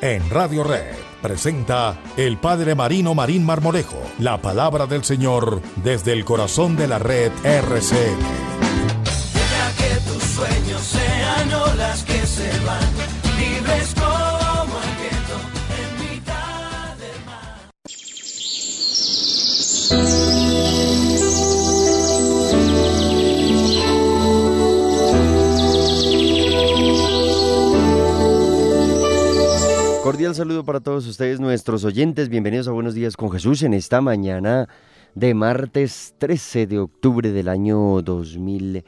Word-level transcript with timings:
En 0.00 0.30
Radio 0.30 0.62
Red 0.62 0.94
presenta 1.20 1.98
el 2.16 2.38
Padre 2.38 2.76
Marino 2.76 3.16
Marín 3.16 3.44
Marmolejo, 3.44 4.00
la 4.20 4.40
palabra 4.40 4.86
del 4.86 5.02
Señor 5.02 5.60
desde 5.82 6.12
el 6.12 6.24
corazón 6.24 6.76
de 6.76 6.86
la 6.86 7.00
red 7.00 7.32
RCN. 7.42 8.47
Cordial 30.08 30.34
saludo 30.34 30.64
para 30.64 30.80
todos 30.80 31.06
ustedes, 31.06 31.38
nuestros 31.38 31.84
oyentes. 31.84 32.30
Bienvenidos 32.30 32.66
a 32.66 32.70
Buenos 32.70 32.94
Días 32.94 33.14
con 33.14 33.30
Jesús 33.30 33.62
en 33.62 33.74
esta 33.74 34.00
mañana 34.00 34.66
de 35.14 35.34
martes 35.34 36.14
13 36.16 36.66
de 36.66 36.78
octubre 36.78 37.30
del 37.30 37.46
año 37.46 38.00
2020, 38.00 38.86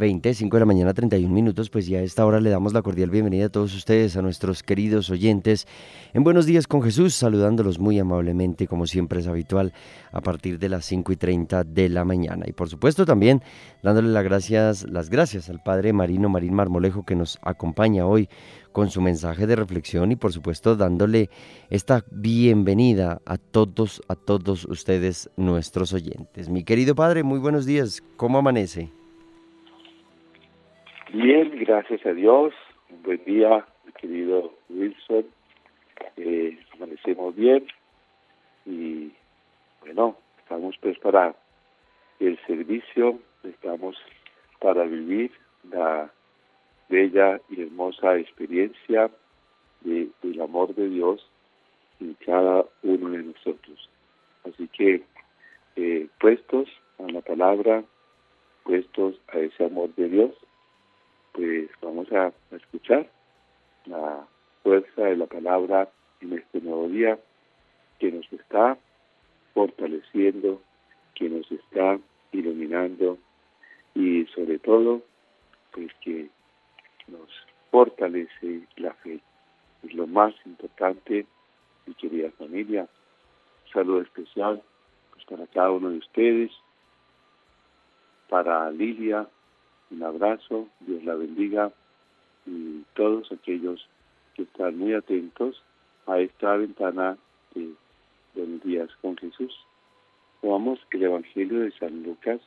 5 0.00 0.56
de 0.56 0.60
la 0.60 0.64
mañana, 0.64 0.94
31 0.94 1.34
minutos. 1.34 1.68
Pues 1.68 1.86
ya 1.86 1.98
a 1.98 2.02
esta 2.02 2.24
hora 2.24 2.40
le 2.40 2.48
damos 2.48 2.72
la 2.72 2.80
cordial 2.80 3.10
bienvenida 3.10 3.46
a 3.46 3.48
todos 3.50 3.74
ustedes, 3.74 4.16
a 4.16 4.22
nuestros 4.22 4.62
queridos 4.62 5.10
oyentes 5.10 5.66
en 6.14 6.24
Buenos 6.24 6.46
Días 6.46 6.66
con 6.66 6.80
Jesús, 6.80 7.14
saludándolos 7.14 7.78
muy 7.78 7.98
amablemente, 7.98 8.66
como 8.66 8.86
siempre 8.86 9.20
es 9.20 9.26
habitual, 9.26 9.74
a 10.10 10.22
partir 10.22 10.58
de 10.58 10.70
las 10.70 10.86
5 10.86 11.12
y 11.12 11.16
30 11.16 11.64
de 11.64 11.90
la 11.90 12.06
mañana. 12.06 12.46
Y 12.48 12.52
por 12.52 12.70
supuesto 12.70 13.04
también 13.04 13.42
dándole 13.82 14.08
las 14.08 14.24
gracias, 14.24 14.86
las 14.90 15.10
gracias 15.10 15.50
al 15.50 15.62
Padre 15.62 15.92
Marino 15.92 16.30
Marín 16.30 16.54
Marmolejo 16.54 17.04
que 17.04 17.14
nos 17.14 17.38
acompaña 17.42 18.06
hoy 18.06 18.30
con 18.72 18.88
su 18.88 19.02
mensaje 19.02 19.46
de 19.46 19.56
reflexión 19.56 20.12
y 20.12 20.16
por 20.16 20.32
supuesto 20.32 20.76
dándole 20.76 21.28
esta 21.68 22.06
bienvenida 22.10 23.20
a 23.26 23.36
todos, 23.36 24.00
a 24.08 24.14
todos 24.14 24.64
ustedes, 24.64 25.28
nuestros 25.36 25.92
oyentes. 25.92 26.48
Mi 26.48 26.64
querido 26.64 26.94
padre, 26.94 27.22
muy 27.22 27.38
buenos 27.38 27.66
días, 27.66 28.02
¿cómo 28.16 28.38
amanece? 28.38 28.99
Bien, 31.12 31.50
gracias 31.58 32.06
a 32.06 32.12
Dios. 32.12 32.54
Un 32.88 33.02
buen 33.02 33.24
día, 33.24 33.66
querido 34.00 34.54
Wilson. 34.68 35.26
Eh, 36.16 36.56
amanecemos 36.74 37.34
bien 37.34 37.66
y 38.64 39.10
bueno, 39.80 40.16
estamos 40.38 40.76
pues 40.80 40.96
para 41.00 41.34
el 42.20 42.38
servicio, 42.46 43.18
estamos 43.42 43.96
para 44.60 44.84
vivir 44.84 45.32
la 45.68 46.12
bella 46.88 47.40
y 47.48 47.62
hermosa 47.62 48.16
experiencia 48.16 49.10
de, 49.80 50.10
del 50.22 50.40
amor 50.40 50.76
de 50.76 50.90
Dios 50.90 51.28
en 51.98 52.14
cada 52.24 52.64
uno 52.84 53.10
de 53.10 53.24
nosotros. 53.24 53.90
Así 54.44 54.68
que 54.68 55.02
eh, 55.74 56.06
puestos 56.20 56.68
a 57.00 57.10
la 57.10 57.20
palabra, 57.20 57.82
puestos 58.62 59.20
a 59.32 59.38
ese 59.38 59.64
amor 59.64 59.92
de 59.96 60.08
Dios, 60.08 60.34
vamos 61.82 62.10
a, 62.12 62.26
a 62.26 62.56
escuchar 62.56 63.08
la 63.86 64.26
fuerza 64.62 65.02
de 65.02 65.16
la 65.16 65.26
palabra 65.26 65.88
en 66.20 66.34
este 66.34 66.60
nuevo 66.60 66.88
día 66.88 67.18
que 67.98 68.12
nos 68.12 68.30
está 68.32 68.78
fortaleciendo, 69.54 70.60
que 71.14 71.28
nos 71.28 71.50
está 71.50 71.98
iluminando 72.32 73.18
y 73.94 74.26
sobre 74.26 74.58
todo 74.58 75.02
pues 75.72 75.92
que 76.00 76.28
nos 77.08 77.28
fortalece 77.70 78.66
la 78.76 78.92
fe. 78.94 79.20
Es 79.82 79.94
lo 79.94 80.06
más 80.06 80.34
importante, 80.44 81.26
mi 81.86 81.94
querida 81.94 82.30
familia. 82.32 82.82
Un 83.66 83.72
saludo 83.72 84.02
especial 84.02 84.62
pues, 85.12 85.24
para 85.24 85.46
cada 85.46 85.70
uno 85.70 85.90
de 85.90 85.98
ustedes, 85.98 86.50
para 88.28 88.70
Lilia, 88.70 89.26
un 89.90 90.02
abrazo, 90.02 90.68
Dios 90.80 91.04
la 91.04 91.14
bendiga 91.14 91.72
y 92.46 92.82
todos 92.94 93.30
aquellos 93.32 93.86
que 94.34 94.42
están 94.42 94.78
muy 94.78 94.94
atentos 94.94 95.62
a 96.06 96.18
esta 96.20 96.56
ventana 96.56 97.18
de 97.54 97.72
Buenos 98.34 98.62
Días 98.62 98.88
con 99.02 99.16
Jesús. 99.16 99.54
Tomamos 100.40 100.78
el 100.92 101.02
Evangelio 101.02 101.60
de 101.60 101.72
San 101.72 102.02
Lucas, 102.02 102.40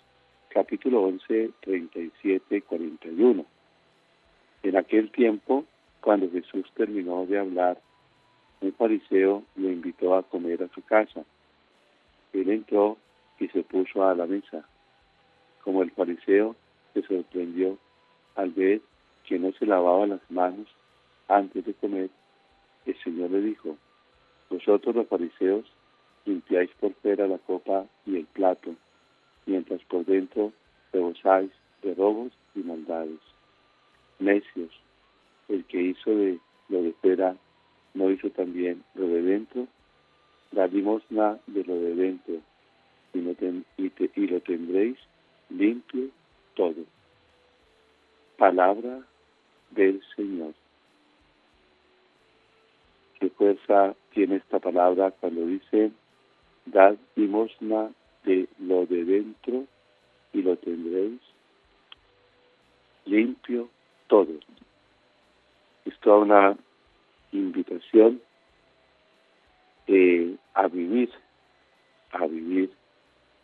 capítulo 0.50 1.04
11, 1.04 1.52
37, 1.62 2.62
41. 2.62 3.46
En 4.64 4.78
aquel 4.78 5.12
tiempo, 5.12 5.66
cuando 6.02 6.32
Jesús 6.32 6.66
terminó 6.76 7.26
de 7.26 7.40
hablar, 7.40 7.80
un 8.62 8.74
fariseo 8.74 9.44
lo 9.58 9.70
invitó 9.70 10.16
a 10.16 10.24
comer 10.24 10.64
a 10.64 10.74
su 10.74 10.82
casa. 10.84 11.24
Él 12.32 12.50
entró 12.50 12.98
y 13.40 13.50
se 13.50 13.64
puso 13.64 14.08
a 14.08 14.16
la 14.16 14.26
mesa. 14.26 14.66
Como 15.64 15.84
el 15.84 15.92
fariseo 15.92 16.56
se 16.94 17.02
sorprendió 17.04 17.78
al 18.36 18.52
ver 18.52 18.82
que 19.26 19.40
no 19.40 19.52
se 19.54 19.66
lavaba 19.66 20.08
las 20.08 20.22
manos 20.30 20.68
antes 21.28 21.66
de 21.66 21.74
comer, 21.74 22.10
el 22.86 22.98
Señor 23.04 23.32
le 23.32 23.42
dijo, 23.42 23.78
vosotros 24.50 24.96
los 24.96 25.08
fariseos 25.08 25.66
limpiáis 26.26 26.70
por 26.80 26.94
fuera 26.96 27.28
la 27.28 27.38
copa 27.38 27.86
y 28.06 28.18
el 28.18 28.26
plato, 28.26 28.76
mientras 29.46 29.82
por 29.86 30.06
dentro 30.06 30.52
rebosáis 30.92 31.52
de 31.82 31.94
robos 31.96 32.32
y 32.56 32.60
maldades 32.60 33.20
necios. 34.20 34.72
El 35.48 35.66
que 35.66 35.82
hizo 35.82 36.10
de 36.12 36.40
lo 36.70 36.82
de 36.82 36.94
fuera 36.94 37.36
no 37.94 38.10
hizo 38.10 38.30
también 38.30 38.84
lo 38.96 39.08
de 39.08 39.22
dentro. 39.22 39.68
La 40.52 40.68
limosna 40.68 41.40
de 41.48 41.64
lo 41.64 41.76
de 41.76 41.96
dentro 41.96 42.36
y, 43.14 44.28
lo 44.28 44.40
tendréis 44.42 44.98
limpio 45.50 46.10
todo. 46.56 46.86
Palabra 48.38 49.02
del 49.72 50.02
Señor. 50.16 50.54
¿Qué 53.20 53.30
fuerza 53.30 53.96
tiene 54.12 54.38
esta 54.38 54.60
palabra 54.60 55.12
cuando 55.12 55.46
dice, 55.46 55.92
dad 56.66 56.96
limosna 57.16 57.92
de 58.26 58.48
lo 58.60 58.86
de 58.86 59.04
dentro 59.06 59.66
y 60.34 60.42
lo 60.42 60.58
tendréis 60.58 61.20
limpio 63.06 63.70
todo. 64.08 64.34
Es 65.86 65.98
toda 66.00 66.20
una 66.20 66.58
invitación 67.32 68.22
eh, 69.88 70.36
a 70.54 70.68
vivir, 70.68 71.12
a 72.12 72.26
vivir 72.28 72.72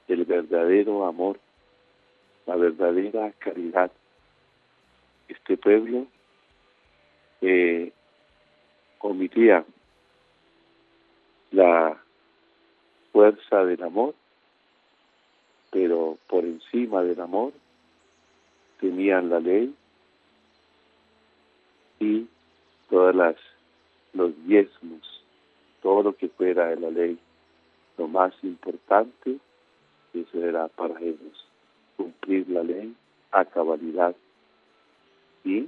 el 0.08 0.25
verdadero 0.25 1.06
amor, 1.06 1.40
la 2.50 2.56
verdadera 2.56 3.32
caridad. 3.38 3.92
Este 5.28 5.56
pueblo 5.56 6.08
eh, 7.42 7.92
omitía 8.98 9.64
la 11.52 11.96
fuerza 13.12 13.66
del 13.66 13.84
amor, 13.84 14.16
pero 15.70 16.18
por 16.28 16.44
encima 16.44 17.04
del 17.04 17.22
amor 17.22 17.54
tenían 18.80 19.30
la 19.30 19.40
ley 19.40 19.76
y 22.00 22.28
todas 22.90 23.16
las 23.16 23.36
los 24.14 24.34
diezmos, 24.48 25.24
todo 25.84 26.02
lo 26.02 26.14
que 26.16 26.30
fuera 26.30 26.70
de 26.70 26.78
la 26.78 26.90
ley, 26.90 27.20
lo 28.00 28.08
más 28.08 28.34
importante, 28.42 29.38
eso 30.16 30.44
era 30.44 30.68
para 30.70 31.00
ellos, 31.00 31.49
cumplir 32.00 32.50
la 32.50 32.64
ley 32.64 32.96
a 33.32 33.44
cabalidad 33.44 34.16
y 35.44 35.68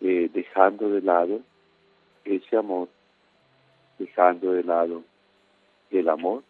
eh, 0.00 0.28
dejando 0.34 0.90
de 0.90 1.00
lado 1.00 1.40
ese 2.24 2.56
amor, 2.56 2.88
dejando 4.00 4.52
de 4.52 4.64
lado 4.64 5.04
el 5.92 6.08
amor, 6.08 6.42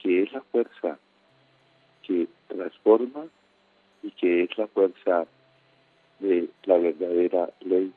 que 0.00 0.22
es 0.22 0.32
la 0.34 0.42
fuerza 0.42 0.98
que 2.02 2.28
transforma 2.48 3.26
y 4.02 4.10
que 4.10 4.42
es 4.42 4.58
la 4.58 4.66
fuerza 4.66 5.26
de 6.18 6.50
la 6.64 6.76
verdadera 6.76 7.50
ley. 7.60 7.90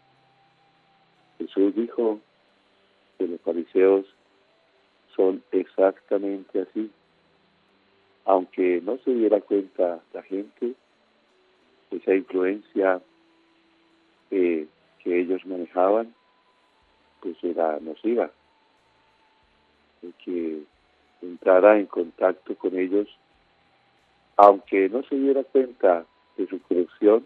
Jesús 1.37 1.75
dijo 1.75 2.19
que 3.17 3.27
los 3.27 3.41
fariseos 3.41 4.05
son 5.17 5.43
exactamente 5.51 6.61
así. 6.61 6.89
Aunque 8.25 8.81
no 8.81 8.97
se 8.99 9.11
diera 9.11 9.41
cuenta 9.41 9.99
la 10.13 10.21
gente, 10.23 10.73
esa 11.91 12.13
influencia 12.13 13.01
eh, 14.29 14.67
que 15.03 15.19
ellos 15.19 15.45
manejaban, 15.45 16.13
pues 17.21 17.35
era 17.43 17.79
nociva. 17.79 18.31
El 20.01 20.13
que 20.23 20.63
entrara 21.21 21.77
en 21.77 21.85
contacto 21.85 22.55
con 22.55 22.77
ellos, 22.77 23.07
aunque 24.37 24.89
no 24.89 25.03
se 25.03 25.15
diera 25.15 25.43
cuenta 25.43 26.05
de 26.37 26.47
su 26.47 26.61
corrupción, 26.61 27.25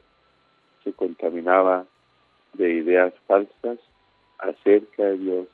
se 0.84 0.94
contaminaba 0.94 1.86
de 2.54 2.74
ideas 2.74 3.14
falsas 3.28 3.80
acerca 4.40 5.04
de 5.04 5.18
Dios 5.18 5.48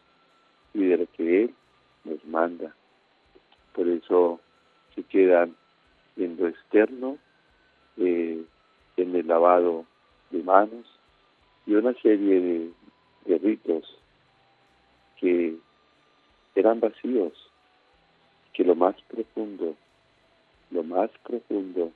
y 0.74 0.86
de 0.86 0.98
lo 0.98 1.06
que 1.12 1.44
Él 1.44 1.56
nos 2.04 2.24
manda. 2.26 2.74
Por 3.74 3.88
eso 3.88 4.40
quedan 5.04 5.56
en 6.18 6.38
lo 6.38 6.48
externo, 6.48 7.18
eh, 7.98 8.44
en 8.98 9.16
el 9.16 9.28
lavado 9.28 9.86
de 10.30 10.44
manos 10.44 10.86
y 11.66 11.76
una 11.76 11.94
serie 12.02 12.72
de, 13.26 13.38
ritos 13.38 13.98
que 15.18 15.56
eran 16.56 16.80
vacíos, 16.80 17.34
que 18.54 18.64
lo 18.64 18.76
más 18.76 18.96
profundo, 19.04 19.76
lo 20.72 20.84
más 20.84 21.10
profundo 21.24 21.92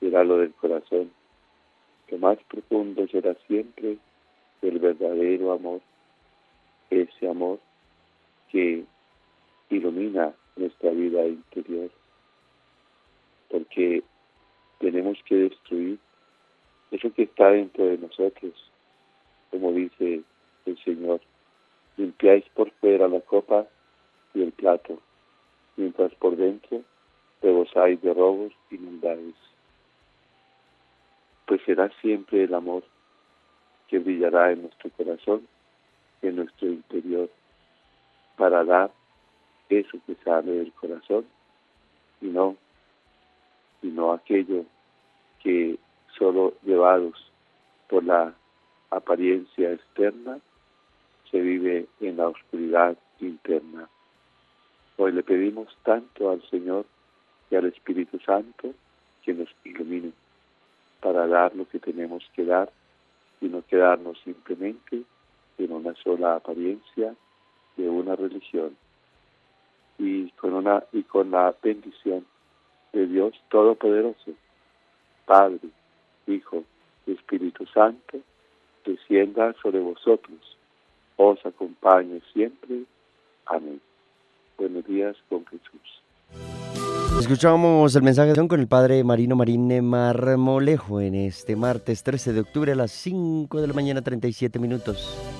será 0.00 0.24
lo 0.24 0.38
del 0.38 0.52
corazón, 0.54 1.12
lo 2.08 2.18
más 2.18 2.38
profundo 2.48 3.06
será 3.08 3.34
siempre 3.46 3.98
el 4.62 4.78
verdadero 4.78 5.52
amor, 5.52 5.80
ese 6.90 7.28
amor 7.28 7.60
que 8.50 8.84
ilumina 9.70 10.34
nuestra 10.56 10.90
vida 10.90 11.26
interior, 11.26 11.90
porque 13.50 14.02
tenemos 14.78 15.18
que 15.24 15.34
destruir 15.36 15.98
eso 16.90 17.12
que 17.12 17.26
está 17.38 17.50
dentro 17.50 17.84
de 17.84 17.98
nosotros, 17.98 18.52
como 19.52 19.70
dice 19.70 20.22
el 20.66 20.78
Señor, 20.82 21.20
limpiáis 21.96 22.44
por 22.52 22.68
fuera 22.72 23.06
la 23.06 23.20
copa 23.20 23.64
y 24.34 24.42
el 24.42 24.50
plato, 24.50 24.98
mientras 25.76 26.12
por 26.16 26.36
dentro 26.36 26.82
rebosáis 27.40 28.02
de 28.02 28.12
robos 28.12 28.52
y 28.72 28.78
maldades. 28.78 29.36
Pues 31.46 31.60
será 31.64 31.88
siempre 32.00 32.42
el 32.42 32.54
amor 32.54 32.82
que 33.86 34.00
brillará 34.00 34.50
en 34.50 34.62
nuestro 34.62 34.90
corazón, 34.90 35.46
en 36.22 36.34
nuestro 36.34 36.66
interior, 36.66 37.30
para 38.36 38.64
dar 38.64 38.90
eso 39.68 39.96
que 40.08 40.16
sale 40.24 40.50
del 40.50 40.72
corazón 40.72 41.24
y 42.20 42.26
no, 42.26 42.56
y 43.80 43.86
no 43.86 44.12
aquello 44.12 44.64
que 45.40 45.78
solo 46.18 46.54
llevados 46.64 47.14
por 47.88 48.04
la 48.04 48.34
apariencia 48.90 49.72
externa 49.72 50.38
se 51.30 51.40
vive 51.40 51.86
en 52.00 52.16
la 52.16 52.28
oscuridad 52.28 52.96
interna. 53.20 53.88
Hoy 54.96 55.12
le 55.12 55.22
pedimos 55.22 55.68
tanto 55.84 56.30
al 56.30 56.42
Señor 56.50 56.86
y 57.50 57.56
al 57.56 57.66
Espíritu 57.66 58.18
Santo 58.20 58.74
que 59.22 59.34
nos 59.34 59.48
ilumine 59.64 60.12
para 61.00 61.26
dar 61.26 61.54
lo 61.54 61.68
que 61.68 61.78
tenemos 61.78 62.24
que 62.34 62.44
dar 62.44 62.70
y 63.40 63.46
no 63.46 63.62
quedarnos 63.66 64.18
simplemente 64.24 65.02
en 65.58 65.72
una 65.72 65.94
sola 66.02 66.36
apariencia 66.36 67.14
de 67.76 67.88
una 67.88 68.16
religión 68.16 68.76
y 69.98 70.30
con 70.32 70.54
una 70.54 70.84
y 70.92 71.02
con 71.02 71.30
la 71.30 71.54
bendición 71.62 72.26
de 72.92 73.06
Dios 73.06 73.34
Todopoderoso, 73.48 74.32
Padre, 75.26 75.68
Hijo 76.28 76.64
y 77.06 77.12
Espíritu 77.12 77.66
Santo, 77.66 78.18
descienda 78.84 79.54
sobre 79.62 79.80
vosotros, 79.80 80.56
os 81.16 81.44
acompañe 81.44 82.20
siempre. 82.32 82.82
Amén. 83.46 83.80
Buenos 84.56 84.84
días 84.86 85.16
con 85.28 85.44
Jesús. 85.46 86.02
Escuchamos 87.18 87.96
el 87.96 88.02
mensaje 88.02 88.32
con 88.46 88.60
el 88.60 88.68
padre 88.68 89.02
Marino 89.02 89.34
Marine 89.34 89.82
Marmolejo 89.82 91.00
en 91.00 91.16
este 91.16 91.56
martes 91.56 92.04
13 92.04 92.32
de 92.32 92.40
octubre 92.40 92.72
a 92.72 92.76
las 92.76 92.92
5 92.92 93.60
de 93.60 93.66
la 93.66 93.74
mañana 93.74 94.02
37 94.02 94.58
minutos. 94.60 95.37